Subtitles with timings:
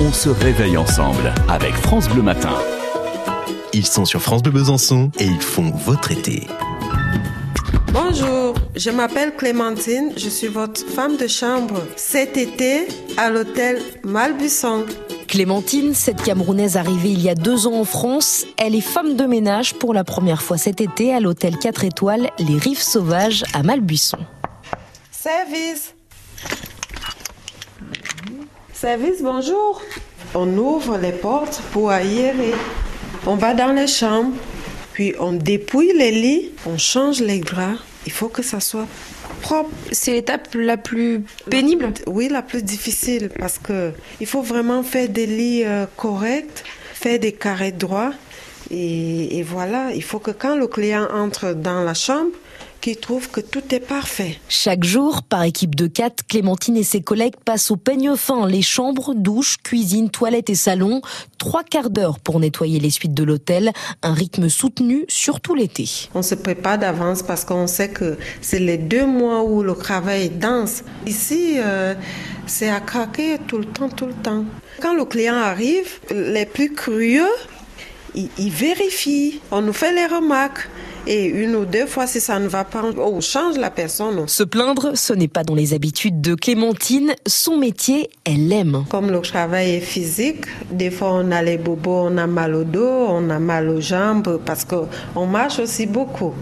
[0.00, 2.54] On se réveille ensemble avec France Bleu Matin.
[3.72, 6.46] Ils sont sur France Bleu Besançon et ils font votre été.
[7.92, 14.84] Bonjour, je m'appelle Clémentine, je suis votre femme de chambre cet été à l'hôtel Malbuisson.
[15.26, 19.24] Clémentine, cette Camerounaise arrivée il y a deux ans en France, elle est femme de
[19.24, 23.64] ménage pour la première fois cet été à l'hôtel 4 étoiles Les Rives Sauvages à
[23.64, 24.18] Malbuisson.
[25.10, 25.95] Service.
[28.78, 29.80] Service, bonjour.
[30.34, 32.52] On ouvre les portes pour aérer.
[33.26, 34.34] On va dans les chambres,
[34.92, 37.80] puis on dépouille les lits, on change les draps.
[38.04, 38.86] Il faut que ça soit
[39.40, 39.70] propre.
[39.92, 41.90] C'est l'étape la plus pénible?
[42.06, 46.62] Oui, la plus difficile parce que il faut vraiment faire des lits euh, corrects,
[46.92, 48.12] faire des carrés droits.
[48.70, 52.32] Et, et voilà, il faut que quand le client entre dans la chambre,
[52.80, 54.38] qu'il trouve que tout est parfait.
[54.48, 58.62] Chaque jour, par équipe de quatre, Clémentine et ses collègues passent au peigne fin les
[58.62, 61.00] chambres, douches, cuisine, toilettes et salons.
[61.38, 63.72] Trois quarts d'heure pour nettoyer les suites de l'hôtel.
[64.02, 65.88] Un rythme soutenu, surtout l'été.
[66.14, 70.26] On se prépare d'avance parce qu'on sait que c'est les deux mois où le travail
[70.26, 70.82] est dense.
[71.06, 71.94] Ici, euh,
[72.46, 74.44] c'est à craquer tout le temps, tout le temps.
[74.80, 77.28] Quand le client arrive, les plus curieux,
[78.14, 79.40] ils, ils vérifient.
[79.50, 80.68] On nous fait les remarques.
[81.06, 84.26] Et une ou deux fois, si ça ne va pas, on change la personne.
[84.26, 87.14] Se plaindre, ce n'est pas dans les habitudes de Clémentine.
[87.26, 88.84] Son métier, elle l'aime.
[88.90, 92.64] Comme le travail est physique, des fois on a les bobos, on a mal au
[92.64, 96.34] dos, on a mal aux jambes, parce qu'on marche aussi beaucoup.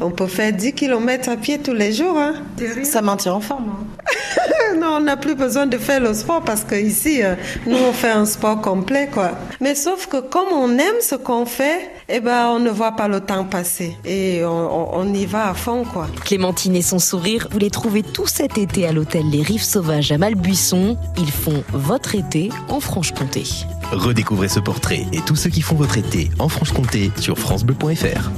[0.00, 2.18] On peut faire 10 km à pied tous les jours.
[2.18, 2.34] Hein.
[2.82, 3.81] Ça maintient en forme.
[4.78, 7.34] Non, on n'a plus besoin de faire le sport parce que ici, euh,
[7.66, 9.32] nous, on fait un sport complet, quoi.
[9.60, 13.08] Mais sauf que comme on aime ce qu'on fait, eh ben, on ne voit pas
[13.08, 16.08] le temps passer et on, on, y va à fond, quoi.
[16.24, 20.10] Clémentine et son sourire, vous les trouvez tout cet été à l'hôtel Les Rives Sauvages
[20.12, 20.96] à Malbuisson.
[21.18, 23.44] Ils font votre été en Franche-Comté.
[23.92, 28.30] Redécouvrez ce portrait et tous ceux qui font votre été en Franche-Comté sur francebleu.fr.